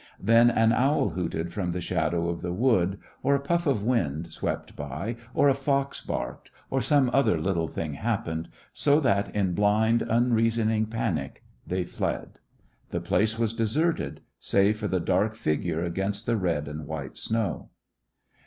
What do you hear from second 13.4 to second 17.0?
deserted, save for the dark figure against the red and